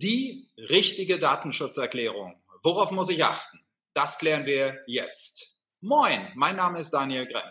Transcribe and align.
Die 0.00 0.48
richtige 0.56 1.18
Datenschutzerklärung. 1.18 2.40
Worauf 2.62 2.92
muss 2.92 3.10
ich 3.10 3.24
achten? 3.24 3.58
Das 3.94 4.16
klären 4.16 4.46
wir 4.46 4.84
jetzt. 4.86 5.56
Moin, 5.80 6.30
mein 6.36 6.54
Name 6.54 6.78
ist 6.78 6.90
Daniel 6.90 7.26
Gremm. 7.26 7.50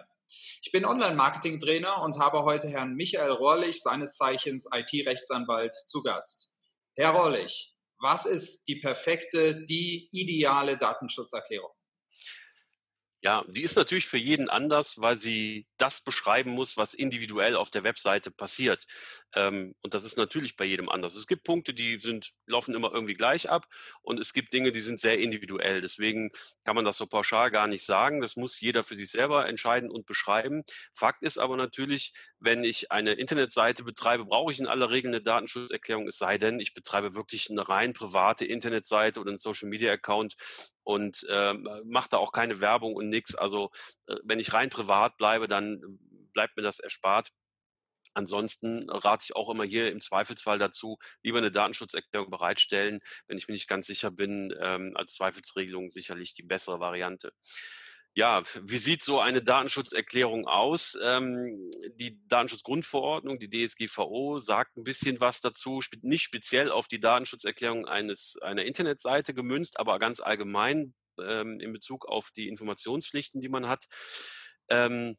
Ich 0.61 0.71
bin 0.71 0.85
Online-Marketing-Trainer 0.85 2.01
und 2.03 2.19
habe 2.19 2.43
heute 2.43 2.69
Herrn 2.69 2.93
Michael 2.93 3.31
Rohrlich, 3.31 3.81
seines 3.81 4.15
Zeichens 4.15 4.65
IT-Rechtsanwalt, 4.73 5.73
zu 5.87 6.01
Gast. 6.01 6.55
Herr 6.95 7.09
Rohrlich, 7.09 7.75
was 7.99 8.25
ist 8.25 8.65
die 8.69 8.77
perfekte, 8.77 9.65
die 9.65 10.07
ideale 10.13 10.77
Datenschutzerklärung? 10.77 11.71
Ja, 13.23 13.43
die 13.47 13.63
ist 13.63 13.75
natürlich 13.75 14.05
für 14.05 14.17
jeden 14.17 14.47
anders, 14.47 15.01
weil 15.01 15.17
sie 15.17 15.65
das 15.77 16.01
beschreiben 16.01 16.51
muss, 16.51 16.77
was 16.77 16.93
individuell 16.93 17.55
auf 17.55 17.71
der 17.71 17.83
Webseite 17.83 18.29
passiert. 18.29 18.85
Ähm, 19.33 19.73
und 19.81 19.95
das 19.95 20.03
ist 20.03 20.17
natürlich 20.17 20.55
bei 20.55 20.65
jedem 20.65 20.87
anders. 20.87 21.15
Es 21.15 21.25
gibt 21.25 21.43
Punkte, 21.43 21.73
die 21.73 21.99
sind, 21.99 22.31
laufen 22.45 22.75
immer 22.75 22.93
irgendwie 22.93 23.15
gleich 23.15 23.49
ab 23.49 23.65
und 24.03 24.19
es 24.19 24.33
gibt 24.33 24.53
Dinge, 24.53 24.71
die 24.71 24.79
sind 24.81 25.01
sehr 25.01 25.17
individuell. 25.19 25.81
Deswegen 25.81 26.29
kann 26.63 26.75
man 26.75 26.85
das 26.85 26.97
so 26.97 27.07
pauschal 27.07 27.49
gar 27.49 27.65
nicht 27.67 27.83
sagen. 27.85 28.21
Das 28.21 28.35
muss 28.35 28.61
jeder 28.61 28.83
für 28.83 28.95
sich 28.95 29.09
selber 29.09 29.47
entscheiden 29.49 29.89
und 29.89 30.05
beschreiben. 30.05 30.61
Fakt 30.93 31.23
ist 31.23 31.39
aber 31.39 31.57
natürlich, 31.57 32.13
wenn 32.39 32.63
ich 32.63 32.91
eine 32.91 33.13
Internetseite 33.13 33.83
betreibe, 33.83 34.25
brauche 34.25 34.51
ich 34.51 34.59
in 34.59 34.67
aller 34.67 34.91
Regel 34.91 35.09
eine 35.09 35.21
Datenschutzerklärung, 35.21 36.07
es 36.07 36.17
sei 36.19 36.37
denn, 36.37 36.59
ich 36.59 36.75
betreibe 36.75 37.15
wirklich 37.15 37.49
eine 37.49 37.67
rein 37.67 37.93
private 37.93 38.45
Internetseite 38.45 39.19
oder 39.19 39.29
einen 39.29 39.39
Social 39.39 39.69
Media 39.69 39.91
Account 39.91 40.35
und 40.87 41.25
äh, 41.29 41.53
mache 41.83 42.07
da 42.11 42.17
auch 42.17 42.31
keine 42.31 42.61
Werbung 42.61 42.95
und 42.95 43.09
nichts. 43.09 43.35
Also 43.35 43.71
äh, 44.07 44.15
wenn 44.23 44.39
ich 44.39 44.53
rein 44.53 44.69
privat 44.69 45.17
bleibe, 45.17 45.47
dann 45.47 45.81
bleibt 46.31 46.55
mir 46.55 46.63
das 46.63 46.79
erspart. 46.79 47.33
Ansonsten 48.13 48.89
rate 48.89 49.25
ich 49.25 49.35
auch 49.35 49.49
immer 49.49 49.65
hier 49.65 49.91
im 49.91 49.99
Zweifelsfall 49.99 50.59
dazu, 50.59 50.97
lieber 51.23 51.39
eine 51.39 51.51
Datenschutzerklärung 51.51 52.29
bereitstellen, 52.29 53.01
wenn 53.27 53.37
ich 53.37 53.49
mir 53.49 53.53
nicht 53.53 53.67
ganz 53.67 53.85
sicher 53.85 54.11
bin, 54.11 54.55
ähm, 54.61 54.93
als 54.95 55.15
Zweifelsregelung 55.15 55.89
sicherlich 55.89 56.33
die 56.33 56.43
bessere 56.43 56.79
Variante. 56.79 57.33
Ja, 58.17 58.41
wie 58.63 58.79
sieht 58.79 59.03
so 59.03 59.19
eine 59.19 59.43
Datenschutzerklärung 59.43 60.47
aus? 60.47 60.97
Ähm, 61.03 61.69
die 61.97 62.19
Datenschutzgrundverordnung, 62.27 63.37
die 63.37 63.47
DSGVO, 63.47 64.39
sagt 64.39 64.75
ein 64.75 64.83
bisschen 64.83 65.19
was 65.19 65.39
dazu, 65.39 65.83
nicht 66.01 66.23
speziell 66.23 66.71
auf 66.71 66.87
die 66.87 66.99
Datenschutzerklärung 66.99 67.85
eines, 67.85 68.39
einer 68.41 68.65
Internetseite 68.65 69.35
gemünzt, 69.35 69.79
aber 69.79 69.99
ganz 69.99 70.19
allgemein 70.19 70.95
ähm, 71.21 71.59
in 71.59 71.71
Bezug 71.71 72.07
auf 72.07 72.31
die 72.31 72.47
Informationspflichten, 72.47 73.39
die 73.39 73.49
man 73.49 73.67
hat. 73.67 73.85
Ähm, 74.67 75.15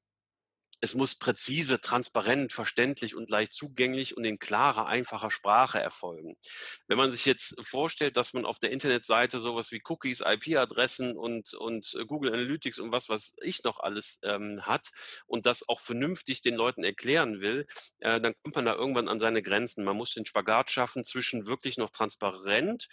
es 0.80 0.94
muss 0.94 1.16
präzise, 1.16 1.80
transparent, 1.80 2.52
verständlich 2.52 3.14
und 3.14 3.30
leicht 3.30 3.52
zugänglich 3.52 4.16
und 4.16 4.24
in 4.24 4.38
klarer, 4.38 4.86
einfacher 4.86 5.30
Sprache 5.30 5.80
erfolgen. 5.80 6.36
Wenn 6.86 6.98
man 6.98 7.12
sich 7.12 7.24
jetzt 7.24 7.56
vorstellt, 7.60 8.16
dass 8.16 8.32
man 8.32 8.44
auf 8.44 8.58
der 8.58 8.70
Internetseite 8.70 9.40
sowas 9.40 9.72
wie 9.72 9.82
Cookies, 9.88 10.20
IP-Adressen 10.20 11.16
und, 11.16 11.54
und 11.54 11.98
Google 12.06 12.32
Analytics 12.32 12.78
und 12.78 12.92
was, 12.92 13.08
was 13.08 13.32
ich 13.42 13.64
noch 13.64 13.80
alles 13.80 14.18
ähm, 14.22 14.62
hat 14.62 14.88
und 15.26 15.46
das 15.46 15.68
auch 15.68 15.80
vernünftig 15.80 16.42
den 16.42 16.54
Leuten 16.54 16.84
erklären 16.84 17.40
will, 17.40 17.66
äh, 17.98 18.20
dann 18.20 18.34
kommt 18.42 18.54
man 18.54 18.64
da 18.64 18.74
irgendwann 18.74 19.08
an 19.08 19.18
seine 19.18 19.42
Grenzen. 19.42 19.84
Man 19.84 19.96
muss 19.96 20.14
den 20.14 20.26
Spagat 20.26 20.70
schaffen 20.70 21.04
zwischen 21.04 21.46
wirklich 21.46 21.76
noch 21.78 21.90
transparent 21.90 22.88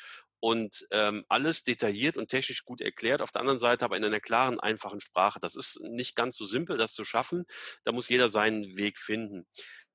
und 0.46 0.86
ähm, 0.92 1.26
alles 1.28 1.64
detailliert 1.64 2.18
und 2.18 2.30
technisch 2.30 2.66
gut 2.66 2.80
erklärt. 2.80 3.24
Auf 3.24 3.32
der 3.32 3.42
anderen 3.42 3.58
Seite 3.58 3.84
aber 3.84 3.98
in 3.98 4.06
einer 4.06 4.20
klaren, 4.20 4.60
einfachen 4.60 5.02
Sprache. 5.02 5.40
Das 5.40 5.56
ist 5.56 5.80
nicht 5.82 6.16
ganz 6.16 6.38
so 6.38 6.46
simpel, 6.46 6.78
das 6.78 6.94
zu 6.94 7.04
schaffen. 7.04 7.46
Da 7.84 7.92
muss 7.92 8.10
jeder 8.10 8.30
seinen 8.30 8.78
Weg 8.78 9.00
finden. 9.00 9.48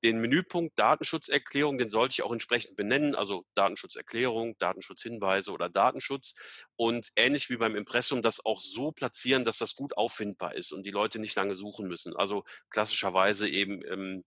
Den 0.03 0.21
Menüpunkt 0.21 0.77
Datenschutzerklärung, 0.77 1.79
den 1.79 1.89
sollte 1.89 2.15
ich 2.15 2.23
auch 2.25 2.33
entsprechend 2.33 2.75
benennen, 2.75 3.15
also 3.15 3.45
Datenschutzerklärung, 3.55 4.57
Datenschutzhinweise 4.59 5.53
oder 5.53 5.69
Datenschutz 5.69 6.35
und 6.75 7.13
ähnlich 7.15 7.49
wie 7.49 7.57
beim 7.57 7.77
Impressum 7.77 8.21
das 8.21 8.45
auch 8.45 8.61
so 8.61 8.91
platzieren, 8.91 9.45
dass 9.45 9.59
das 9.59 9.77
gut 9.77 9.97
auffindbar 9.97 10.57
ist 10.57 10.73
und 10.73 10.85
die 10.85 10.91
Leute 10.91 11.21
nicht 11.21 11.37
lange 11.37 11.55
suchen 11.55 11.87
müssen. 11.87 12.17
Also 12.17 12.43
klassischerweise 12.71 13.49
eben 13.49 13.83
ähm, 13.89 14.25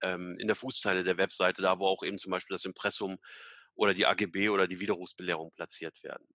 ähm, 0.00 0.36
in 0.38 0.46
der 0.46 0.54
Fußzeile 0.54 1.02
der 1.02 1.16
Webseite, 1.16 1.60
da 1.60 1.80
wo 1.80 1.88
auch 1.88 2.04
eben 2.04 2.18
zum 2.18 2.30
Beispiel 2.30 2.54
das 2.54 2.66
Impressum 2.66 3.18
oder 3.74 3.94
die 3.94 4.06
AGB 4.06 4.48
oder 4.50 4.66
die 4.66 4.80
Widerrufsbelehrung 4.80 5.52
platziert 5.54 6.02
werden. 6.02 6.26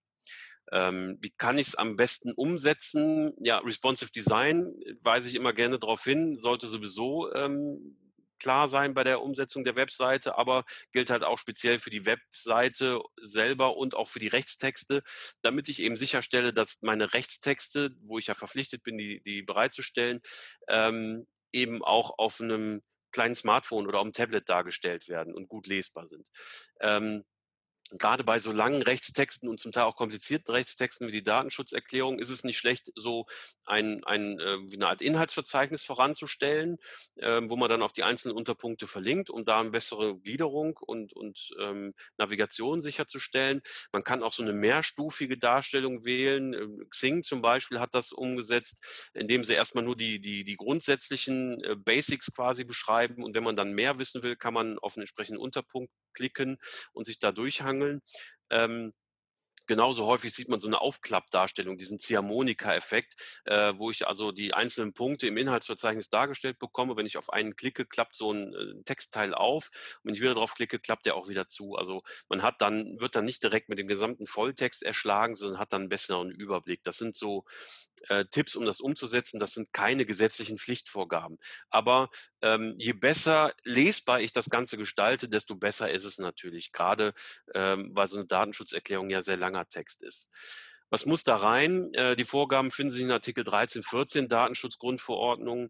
Ähm, 0.72 1.16
wie 1.20 1.30
kann 1.30 1.58
ich 1.58 1.68
es 1.68 1.74
am 1.76 1.96
besten 1.96 2.32
umsetzen? 2.32 3.32
Ja, 3.40 3.58
responsive 3.58 4.10
Design 4.10 4.74
weise 5.02 5.28
ich 5.28 5.36
immer 5.36 5.52
gerne 5.52 5.78
darauf 5.78 6.02
hin, 6.02 6.38
sollte 6.40 6.66
sowieso 6.66 7.32
ähm, 7.34 7.96
klar 8.38 8.68
sein 8.68 8.94
bei 8.94 9.04
der 9.04 9.22
Umsetzung 9.22 9.64
der 9.64 9.76
Webseite, 9.76 10.36
aber 10.36 10.64
gilt 10.92 11.10
halt 11.10 11.22
auch 11.22 11.38
speziell 11.38 11.78
für 11.78 11.90
die 11.90 12.06
Webseite 12.06 13.00
selber 13.20 13.76
und 13.76 13.94
auch 13.94 14.08
für 14.08 14.18
die 14.18 14.28
Rechtstexte, 14.28 15.02
damit 15.42 15.68
ich 15.68 15.80
eben 15.80 15.96
sicherstelle, 15.96 16.52
dass 16.52 16.82
meine 16.82 17.12
Rechtstexte, 17.12 17.90
wo 18.02 18.18
ich 18.18 18.26
ja 18.26 18.34
verpflichtet 18.34 18.82
bin, 18.82 18.98
die, 18.98 19.22
die 19.22 19.42
bereitzustellen, 19.42 20.20
ähm, 20.68 21.26
eben 21.52 21.82
auch 21.82 22.18
auf 22.18 22.40
einem 22.40 22.82
kleinen 23.16 23.34
Smartphone 23.34 23.86
oder 23.86 23.98
auf 23.98 24.04
dem 24.04 24.12
Tablet 24.12 24.48
dargestellt 24.48 25.08
werden 25.08 25.34
und 25.34 25.48
gut 25.48 25.66
lesbar 25.66 26.06
sind. 26.06 26.28
Ähm, 26.80 27.24
gerade 27.90 28.24
bei 28.24 28.38
so 28.38 28.52
langen 28.52 28.82
Rechtstexten 28.82 29.48
und 29.48 29.60
zum 29.60 29.72
Teil 29.72 29.84
auch 29.84 29.96
komplizierten 29.96 30.52
Rechtstexten 30.52 31.08
wie 31.08 31.12
die 31.12 31.22
Datenschutzerklärung 31.22 32.18
ist 32.18 32.30
es 32.30 32.44
nicht 32.44 32.58
schlecht, 32.58 32.90
so 32.96 33.26
ein, 33.64 34.02
ein 34.04 34.38
äh, 34.40 34.58
wie 34.70 34.76
eine 34.76 34.88
Art 34.88 35.02
Inhaltsverzeichnis 35.02 35.84
voranzustellen, 35.84 36.78
äh, 37.16 37.40
wo 37.44 37.56
man 37.56 37.68
dann 37.68 37.82
auf 37.82 37.92
die 37.92 38.02
einzelnen 38.02 38.36
Unterpunkte 38.36 38.86
verlinkt, 38.86 39.30
um 39.30 39.44
da 39.44 39.60
eine 39.60 39.70
bessere 39.70 40.18
Gliederung 40.18 40.76
und, 40.78 41.12
und 41.12 41.50
ähm, 41.60 41.94
Navigation 42.18 42.82
sicherzustellen. 42.82 43.60
Man 43.92 44.02
kann 44.02 44.22
auch 44.22 44.32
so 44.32 44.42
eine 44.42 44.52
mehrstufige 44.52 45.38
Darstellung 45.38 46.04
wählen. 46.04 46.54
Ähm, 46.54 46.86
Xing 46.90 47.22
zum 47.22 47.40
Beispiel 47.40 47.78
hat 47.78 47.94
das 47.94 48.12
umgesetzt, 48.12 49.10
indem 49.14 49.44
sie 49.44 49.54
erstmal 49.54 49.84
nur 49.84 49.96
die, 49.96 50.20
die, 50.20 50.44
die 50.44 50.56
grundsätzlichen 50.56 51.62
äh, 51.62 51.76
Basics 51.76 52.32
quasi 52.34 52.64
beschreiben 52.64 53.22
und 53.22 53.34
wenn 53.34 53.44
man 53.44 53.56
dann 53.56 53.72
mehr 53.72 53.98
wissen 53.98 54.22
will, 54.22 54.36
kann 54.36 54.54
man 54.54 54.78
auf 54.80 54.96
einen 54.96 55.02
entsprechenden 55.02 55.40
Unterpunkt 55.40 55.90
klicken 56.16 56.58
und 56.94 57.06
sich 57.06 57.20
da 57.20 57.32
durchhangeln. 57.32 58.02
Ähm, 58.50 58.92
genauso 59.66 60.06
häufig 60.06 60.34
sieht 60.34 60.48
man 60.48 60.60
so 60.60 60.66
eine 60.66 60.80
Aufklappdarstellung, 60.80 61.78
diesen 61.78 61.98
Ziehharmonika-Effekt, 61.98 63.16
äh, 63.44 63.72
wo 63.76 63.90
ich 63.90 64.06
also 64.06 64.32
die 64.32 64.54
einzelnen 64.54 64.92
Punkte 64.92 65.26
im 65.26 65.36
Inhaltsverzeichnis 65.36 66.10
dargestellt 66.10 66.58
bekomme. 66.58 66.96
Wenn 66.96 67.06
ich 67.06 67.18
auf 67.18 67.32
einen 67.32 67.56
klicke, 67.56 67.86
klappt 67.86 68.16
so 68.16 68.32
ein 68.32 68.54
äh, 68.54 68.82
Textteil 68.84 69.34
auf. 69.34 69.70
Und 70.02 70.08
wenn 70.08 70.14
ich 70.14 70.20
wieder 70.20 70.34
drauf 70.34 70.54
klicke, 70.54 70.78
klappt 70.78 71.06
der 71.06 71.16
auch 71.16 71.28
wieder 71.28 71.48
zu. 71.48 71.76
Also 71.76 72.02
man 72.28 72.42
hat 72.42 72.60
dann, 72.60 73.00
wird 73.00 73.16
dann 73.16 73.24
nicht 73.24 73.42
direkt 73.42 73.68
mit 73.68 73.78
dem 73.78 73.88
gesamten 73.88 74.26
Volltext 74.26 74.82
erschlagen, 74.82 75.36
sondern 75.36 75.58
hat 75.58 75.72
dann 75.72 75.82
einen 75.82 75.88
besseren 75.88 76.30
Überblick. 76.30 76.82
Das 76.84 76.98
sind 76.98 77.16
so 77.16 77.44
äh, 78.08 78.24
Tipps, 78.26 78.56
um 78.56 78.64
das 78.64 78.80
umzusetzen. 78.80 79.40
Das 79.40 79.54
sind 79.54 79.72
keine 79.72 80.06
gesetzlichen 80.06 80.58
Pflichtvorgaben. 80.58 81.38
Aber 81.70 82.10
ähm, 82.42 82.74
je 82.78 82.92
besser 82.92 83.54
lesbar 83.64 84.20
ich 84.20 84.32
das 84.32 84.50
Ganze 84.50 84.76
gestalte, 84.76 85.28
desto 85.28 85.56
besser 85.56 85.90
ist 85.90 86.04
es 86.04 86.18
natürlich. 86.18 86.72
Gerade 86.72 87.14
ähm, 87.54 87.90
weil 87.94 88.06
so 88.06 88.18
eine 88.18 88.26
Datenschutzerklärung 88.26 89.10
ja 89.10 89.22
sehr 89.22 89.36
lange 89.36 89.55
langer 89.56 89.68
Text 89.68 90.02
ist. 90.02 90.30
Was 90.90 91.06
muss 91.06 91.24
da 91.24 91.36
rein? 91.36 91.92
Äh, 91.94 92.16
die 92.16 92.24
Vorgaben 92.24 92.70
finden 92.70 92.92
sich 92.92 93.02
in 93.02 93.10
Artikel 93.10 93.44
13, 93.44 93.82
14 93.82 94.28
Datenschutzgrundverordnung. 94.28 95.68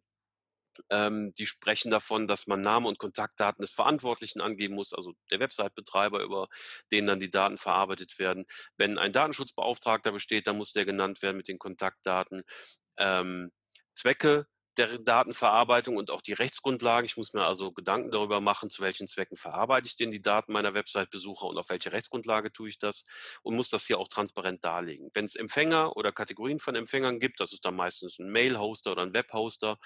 Ähm, 0.91 1.33
die 1.39 1.47
sprechen 1.47 1.91
davon, 1.91 2.29
dass 2.29 2.47
man 2.47 2.61
Name 2.61 2.87
und 2.87 2.99
Kontaktdaten 2.99 3.63
des 3.63 3.73
Verantwortlichen 3.73 4.43
angeben 4.43 4.75
muss, 4.75 4.93
also 4.93 5.15
der 5.31 5.41
Website-Betreiber, 5.41 6.23
über 6.23 6.49
den 6.93 7.07
dann 7.07 7.19
die 7.19 7.31
Daten 7.31 7.57
verarbeitet 7.57 8.19
werden. 8.19 8.45
Wenn 8.77 8.99
ein 8.99 9.15
Datenschutzbeauftragter 9.15 10.13
besteht, 10.13 10.47
dann 10.47 10.59
muss 10.59 10.73
der 10.73 10.85
genannt 10.85 11.23
werden 11.23 11.39
mit 11.39 11.49
den 11.49 11.59
Kontaktdaten. 11.59 12.43
Ähm, 12.99 13.53
Zwecke 13.95 14.47
der 14.79 14.99
Datenverarbeitung 14.99 15.97
und 15.97 16.11
auch 16.11 16.23
die 16.23 16.33
Rechtsgrundlagen. 16.33 17.07
Ich 17.07 17.17
muss 17.17 17.33
mir 17.33 17.47
also 17.47 17.73
Gedanken 17.73 18.11
darüber 18.11 18.41
machen, 18.41 18.71
zu 18.71 18.83
welchen 18.83 19.09
Zwecken 19.09 19.37
verarbeite 19.37 19.87
ich 19.87 19.97
denn 19.97 20.11
die 20.11 20.23
Daten 20.23 20.53
meiner 20.53 20.75
Website-Besucher 20.75 21.47
und 21.47 21.59
auf 21.59 21.69
welche 21.71 21.93
Rechtsgrundlage 21.93 22.53
tue 22.53 22.69
ich 22.69 22.79
das 22.79 23.05
und 23.43 23.57
muss 23.57 23.71
das 23.71 23.87
hier 23.87 23.99
auch 23.99 24.09
transparent 24.09 24.65
darlegen. 24.65 25.11
Wenn 25.15 25.25
es 25.25 25.35
Empfänger 25.35 25.97
oder 25.97 26.13
Kategorien 26.13 26.59
von 26.61 26.75
Empfängern 26.77 27.19
gibt, 27.19 27.41
das 27.41 27.53
ist 27.53 27.65
dann 27.65 27.77
meistens 27.77 28.19
ein 28.19 28.31
Mail-Hoster 28.31 28.93
oder 28.93 29.03
ein 29.03 29.15
Web-Hoster, 29.15 29.79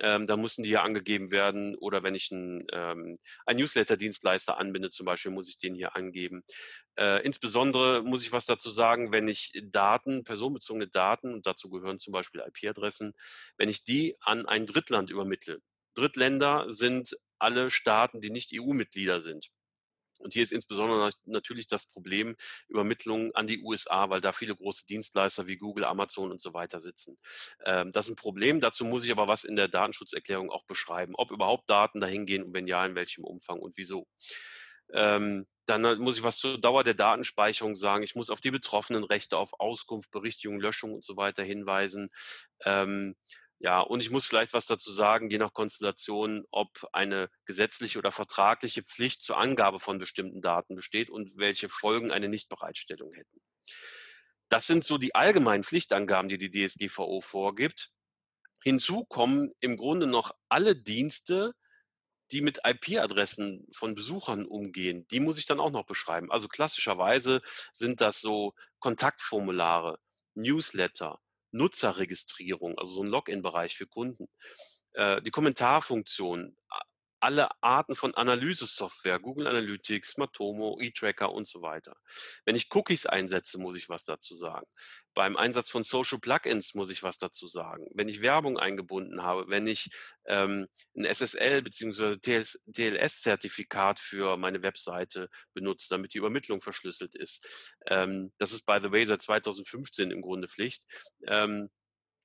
ähm, 0.00 0.26
da 0.26 0.36
müssen 0.36 0.62
die 0.62 0.70
hier 0.70 0.82
angegeben 0.82 1.32
werden 1.32 1.76
oder 1.76 2.02
wenn 2.02 2.14
ich 2.14 2.30
einen, 2.32 2.66
ähm, 2.72 3.18
einen 3.46 3.58
Newsletter-Dienstleister 3.60 4.58
anbinde 4.58 4.90
zum 4.90 5.06
Beispiel, 5.06 5.32
muss 5.32 5.48
ich 5.48 5.58
den 5.58 5.74
hier 5.74 5.96
angeben. 5.96 6.42
Äh, 6.98 7.22
insbesondere 7.24 8.02
muss 8.02 8.22
ich 8.24 8.32
was 8.32 8.44
dazu 8.44 8.70
sagen, 8.70 9.12
wenn 9.12 9.28
ich 9.28 9.52
Daten, 9.62 10.24
personenbezogene 10.24 10.88
Daten, 10.88 11.32
und 11.32 11.46
dazu 11.46 11.70
gehören 11.70 12.00
zum 12.00 12.12
Beispiel 12.12 12.40
IP-Adressen, 12.40 13.12
wenn 13.56 13.68
ich 13.68 13.84
die 13.84 14.16
an 14.20 14.46
ein 14.46 14.66
Drittland 14.66 15.08
übermittle. 15.08 15.60
Drittländer 15.94 16.66
sind 16.68 17.16
alle 17.38 17.70
Staaten, 17.70 18.20
die 18.20 18.30
nicht 18.30 18.50
EU-Mitglieder 18.52 19.20
sind. 19.20 19.50
Und 20.20 20.32
hier 20.32 20.42
ist 20.42 20.50
insbesondere 20.50 21.12
natürlich 21.26 21.68
das 21.68 21.86
Problem 21.86 22.34
Übermittlung 22.66 23.32
an 23.36 23.46
die 23.46 23.62
USA, 23.62 24.10
weil 24.10 24.20
da 24.20 24.32
viele 24.32 24.56
große 24.56 24.84
Dienstleister 24.86 25.46
wie 25.46 25.56
Google, 25.56 25.84
Amazon 25.84 26.32
und 26.32 26.40
so 26.40 26.52
weiter 26.52 26.80
sitzen. 26.80 27.16
Ähm, 27.64 27.92
das 27.92 28.06
ist 28.06 28.14
ein 28.14 28.16
Problem. 28.16 28.60
Dazu 28.60 28.84
muss 28.84 29.04
ich 29.04 29.12
aber 29.12 29.28
was 29.28 29.44
in 29.44 29.54
der 29.54 29.68
Datenschutzerklärung 29.68 30.50
auch 30.50 30.64
beschreiben, 30.64 31.14
ob 31.14 31.30
überhaupt 31.30 31.70
Daten 31.70 32.00
dahin 32.00 32.26
gehen 32.26 32.42
und 32.42 32.54
wenn 32.54 32.66
ja, 32.66 32.84
in 32.84 32.96
welchem 32.96 33.22
Umfang 33.22 33.60
und 33.60 33.76
wieso. 33.76 34.08
Ähm, 34.92 35.46
dann 35.66 35.82
muss 35.98 36.16
ich 36.16 36.22
was 36.22 36.38
zur 36.38 36.58
Dauer 36.58 36.82
der 36.82 36.94
Datenspeicherung 36.94 37.76
sagen. 37.76 38.02
Ich 38.02 38.14
muss 38.14 38.30
auf 38.30 38.40
die 38.40 38.50
betroffenen 38.50 39.04
Rechte, 39.04 39.36
auf 39.36 39.52
Auskunft, 39.58 40.10
Berichtigung, 40.10 40.60
Löschung 40.60 40.94
und 40.94 41.04
so 41.04 41.16
weiter 41.16 41.42
hinweisen. 41.42 42.08
Ähm, 42.64 43.14
ja, 43.60 43.80
und 43.80 44.00
ich 44.00 44.10
muss 44.10 44.24
vielleicht 44.24 44.52
was 44.52 44.66
dazu 44.66 44.92
sagen, 44.92 45.30
je 45.30 45.38
nach 45.38 45.52
Konstellation, 45.52 46.44
ob 46.50 46.86
eine 46.92 47.28
gesetzliche 47.44 47.98
oder 47.98 48.12
vertragliche 48.12 48.84
Pflicht 48.84 49.20
zur 49.20 49.36
Angabe 49.36 49.80
von 49.80 49.98
bestimmten 49.98 50.40
Daten 50.40 50.76
besteht 50.76 51.10
und 51.10 51.36
welche 51.36 51.68
Folgen 51.68 52.12
eine 52.12 52.28
Nichtbereitstellung 52.28 53.12
hätten. 53.12 53.40
Das 54.48 54.66
sind 54.66 54.84
so 54.84 54.96
die 54.96 55.14
allgemeinen 55.14 55.64
Pflichtangaben, 55.64 56.28
die 56.28 56.38
die 56.38 56.50
DSGVO 56.50 57.20
vorgibt. 57.20 57.90
Hinzu 58.62 59.04
kommen 59.04 59.50
im 59.60 59.76
Grunde 59.76 60.06
noch 60.06 60.32
alle 60.48 60.76
Dienste, 60.76 61.52
die 62.32 62.40
mit 62.40 62.60
IP-Adressen 62.64 63.66
von 63.72 63.94
Besuchern 63.94 64.44
umgehen, 64.46 65.06
die 65.10 65.20
muss 65.20 65.38
ich 65.38 65.46
dann 65.46 65.60
auch 65.60 65.70
noch 65.70 65.84
beschreiben. 65.86 66.30
Also 66.30 66.48
klassischerweise 66.48 67.40
sind 67.72 68.00
das 68.00 68.20
so 68.20 68.54
Kontaktformulare, 68.80 69.98
Newsletter, 70.34 71.20
Nutzerregistrierung, 71.52 72.78
also 72.78 72.94
so 72.94 73.02
ein 73.02 73.08
Login-Bereich 73.08 73.76
für 73.76 73.86
Kunden, 73.86 74.28
äh, 74.92 75.22
die 75.22 75.30
Kommentarfunktion, 75.30 76.56
alle 77.20 77.48
Arten 77.62 77.96
von 77.96 78.14
Analysesoftware, 78.14 79.18
Google 79.18 79.46
Analytics, 79.46 80.16
Matomo, 80.18 80.78
eTracker 80.80 81.32
und 81.32 81.46
so 81.46 81.62
weiter. 81.62 81.96
Wenn 82.44 82.56
ich 82.56 82.68
Cookies 82.74 83.06
einsetze, 83.06 83.58
muss 83.58 83.76
ich 83.76 83.88
was 83.88 84.04
dazu 84.04 84.34
sagen. 84.34 84.66
Beim 85.14 85.36
Einsatz 85.36 85.70
von 85.70 85.84
Social 85.84 86.18
Plugins 86.18 86.74
muss 86.74 86.90
ich 86.90 87.02
was 87.02 87.18
dazu 87.18 87.48
sagen. 87.48 87.86
Wenn 87.94 88.08
ich 88.08 88.20
Werbung 88.20 88.58
eingebunden 88.58 89.22
habe, 89.22 89.48
wenn 89.48 89.66
ich 89.66 89.88
ähm, 90.26 90.66
ein 90.96 91.04
SSL 91.04 91.62
bzw. 91.62 92.16
TLS-Zertifikat 92.18 93.98
für 93.98 94.36
meine 94.36 94.62
Webseite 94.62 95.28
benutze, 95.54 95.88
damit 95.90 96.14
die 96.14 96.18
Übermittlung 96.18 96.60
verschlüsselt 96.60 97.16
ist. 97.16 97.74
Ähm, 97.86 98.32
das 98.38 98.52
ist, 98.52 98.64
by 98.64 98.78
the 98.80 98.92
way, 98.92 99.04
seit 99.04 99.22
2015 99.22 100.10
im 100.10 100.22
Grunde 100.22 100.48
Pflicht. 100.48 100.84
Ähm, 101.26 101.68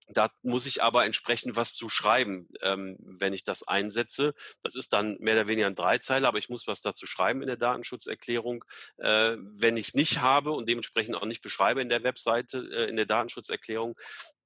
da 0.09 0.29
muss 0.41 0.65
ich 0.65 0.83
aber 0.83 1.05
entsprechend 1.05 1.55
was 1.55 1.75
zu 1.75 1.89
schreiben, 1.89 2.49
ähm, 2.61 2.97
wenn 2.99 3.33
ich 3.33 3.43
das 3.43 3.67
einsetze. 3.67 4.33
Das 4.61 4.75
ist 4.75 4.93
dann 4.93 5.17
mehr 5.19 5.35
oder 5.35 5.47
weniger 5.47 5.67
ein 5.67 5.75
Dreizeiler, 5.75 6.27
aber 6.27 6.37
ich 6.37 6.49
muss 6.49 6.67
was 6.67 6.81
dazu 6.81 7.05
schreiben 7.05 7.41
in 7.41 7.47
der 7.47 7.57
Datenschutzerklärung. 7.57 8.65
Äh, 8.97 9.37
wenn 9.57 9.77
ich 9.77 9.89
es 9.89 9.93
nicht 9.93 10.21
habe 10.21 10.51
und 10.51 10.67
dementsprechend 10.67 11.15
auch 11.15 11.25
nicht 11.25 11.41
beschreibe 11.41 11.81
in 11.81 11.89
der 11.89 12.03
Webseite, 12.03 12.57
äh, 12.71 12.89
in 12.89 12.95
der 12.95 13.05
Datenschutzerklärung, 13.05 13.95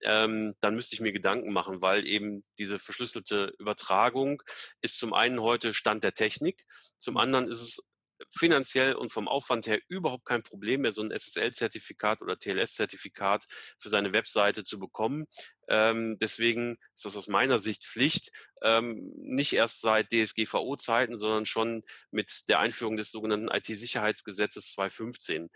ähm, 0.01 0.53
dann 0.61 0.75
müsste 0.75 0.95
ich 0.95 1.01
mir 1.01 1.11
Gedanken 1.11 1.53
machen, 1.53 1.81
weil 1.81 2.05
eben 2.05 2.43
diese 2.59 2.77
verschlüsselte 2.77 3.53
Übertragung 3.57 4.43
ist 4.81 4.99
zum 4.99 5.13
einen 5.13 5.41
heute 5.41 5.73
Stand 5.73 6.03
der 6.03 6.13
Technik, 6.13 6.65
zum 6.97 7.15
mhm. 7.15 7.19
anderen 7.19 7.47
ist 7.47 7.61
es 7.61 7.91
finanziell 8.29 8.95
und 8.95 9.11
vom 9.11 9.27
Aufwand 9.27 9.67
her 9.67 9.79
überhaupt 9.87 10.25
kein 10.25 10.43
Problem 10.43 10.81
mehr, 10.81 10.91
so 10.91 11.01
ein 11.01 11.11
SSL-Zertifikat 11.11 12.21
oder 12.21 12.37
TLS-Zertifikat 12.37 13.45
für 13.77 13.89
seine 13.89 14.13
Webseite 14.13 14.63
zu 14.63 14.79
bekommen. 14.79 15.25
Ähm, 15.67 16.17
deswegen 16.19 16.77
ist 16.95 17.05
das 17.05 17.17
aus 17.17 17.27
meiner 17.27 17.59
Sicht 17.59 17.85
Pflicht, 17.85 18.31
ähm, 18.61 18.95
nicht 19.15 19.53
erst 19.53 19.81
seit 19.81 20.11
DSGVO-Zeiten, 20.11 21.17
sondern 21.17 21.45
schon 21.45 21.83
mit 22.11 22.49
der 22.49 22.59
Einführung 22.59 22.97
des 22.97 23.11
sogenannten 23.11 23.49
IT-Sicherheitsgesetzes 23.49 24.73
2015. 24.73 25.49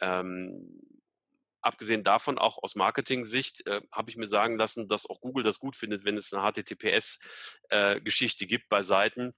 Ähm, 0.00 0.80
abgesehen 1.64 2.04
davon, 2.04 2.38
auch 2.38 2.62
aus 2.62 2.74
Marketing-Sicht, 2.74 3.66
äh, 3.66 3.80
habe 3.90 4.10
ich 4.10 4.16
mir 4.16 4.26
sagen 4.26 4.56
lassen, 4.56 4.88
dass 4.88 5.08
auch 5.08 5.20
Google 5.20 5.44
das 5.44 5.58
gut 5.58 5.76
findet, 5.76 6.04
wenn 6.04 6.16
es 6.16 6.32
eine 6.32 6.42
HTTPS-Geschichte 6.42 8.44
äh, 8.44 8.46
gibt 8.46 8.68
bei 8.68 8.82
Seiten, 8.82 9.32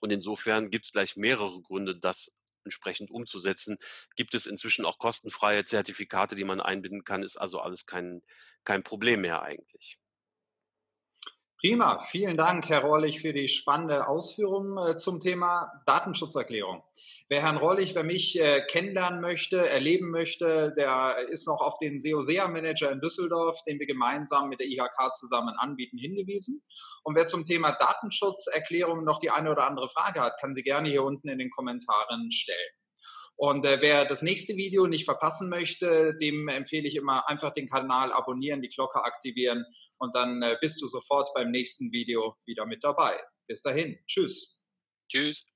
und 0.00 0.10
insofern 0.10 0.70
gibt 0.70 0.86
es 0.86 0.92
gleich 0.92 1.16
mehrere 1.16 1.60
Gründe, 1.62 1.98
das 1.98 2.36
entsprechend 2.64 3.10
umzusetzen. 3.10 3.76
Gibt 4.16 4.34
es 4.34 4.46
inzwischen 4.46 4.84
auch 4.84 4.98
kostenfreie 4.98 5.64
Zertifikate, 5.64 6.34
die 6.34 6.44
man 6.44 6.60
einbinden 6.60 7.04
kann, 7.04 7.22
ist 7.22 7.36
also 7.36 7.60
alles 7.60 7.86
kein, 7.86 8.22
kein 8.64 8.82
Problem 8.82 9.20
mehr 9.20 9.42
eigentlich. 9.42 9.98
Prima, 11.64 11.98
vielen 12.10 12.36
Dank, 12.36 12.68
Herr 12.68 12.82
Rohrlich, 12.82 13.22
für 13.22 13.32
die 13.32 13.48
spannende 13.48 14.06
Ausführung 14.06 14.76
äh, 14.76 14.98
zum 14.98 15.18
Thema 15.18 15.72
Datenschutzerklärung. 15.86 16.82
Wer 17.30 17.40
Herrn 17.40 17.56
Rohrlich, 17.56 17.94
wer 17.94 18.04
mich 18.04 18.38
äh, 18.38 18.60
kennenlernen 18.66 19.22
möchte, 19.22 19.66
erleben 19.66 20.10
möchte, 20.10 20.74
der 20.76 21.16
ist 21.30 21.46
noch 21.46 21.62
auf 21.62 21.78
den 21.78 21.98
SEO-SEA-Manager 21.98 22.92
in 22.92 23.00
Düsseldorf, 23.00 23.56
den 23.66 23.80
wir 23.80 23.86
gemeinsam 23.86 24.50
mit 24.50 24.60
der 24.60 24.66
IHK 24.66 25.14
zusammen 25.14 25.54
anbieten, 25.56 25.96
hingewiesen. 25.96 26.60
Und 27.02 27.16
wer 27.16 27.26
zum 27.26 27.46
Thema 27.46 27.72
Datenschutzerklärung 27.72 29.02
noch 29.02 29.18
die 29.18 29.30
eine 29.30 29.50
oder 29.50 29.66
andere 29.66 29.88
Frage 29.88 30.20
hat, 30.20 30.38
kann 30.38 30.52
sie 30.52 30.64
gerne 30.64 30.90
hier 30.90 31.02
unten 31.02 31.30
in 31.30 31.38
den 31.38 31.48
Kommentaren 31.48 32.30
stellen. 32.30 32.83
Und 33.36 33.64
äh, 33.64 33.80
wer 33.80 34.04
das 34.04 34.22
nächste 34.22 34.56
Video 34.56 34.86
nicht 34.86 35.04
verpassen 35.04 35.48
möchte, 35.48 36.16
dem 36.20 36.48
empfehle 36.48 36.86
ich 36.86 36.96
immer 36.96 37.28
einfach 37.28 37.52
den 37.52 37.68
Kanal 37.68 38.12
abonnieren, 38.12 38.62
die 38.62 38.68
Glocke 38.68 39.02
aktivieren 39.02 39.64
und 39.98 40.14
dann 40.14 40.42
äh, 40.42 40.56
bist 40.60 40.80
du 40.80 40.86
sofort 40.86 41.30
beim 41.34 41.50
nächsten 41.50 41.92
Video 41.92 42.36
wieder 42.46 42.66
mit 42.66 42.84
dabei. 42.84 43.20
Bis 43.46 43.60
dahin. 43.60 43.98
Tschüss. 44.06 44.64
Tschüss. 45.08 45.53